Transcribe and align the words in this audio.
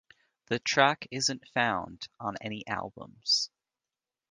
The 0.47 0.57
track 0.57 1.07
isn't 1.11 1.47
found 1.49 2.07
on 2.19 2.33
any 2.41 2.65
albums. 2.65 3.51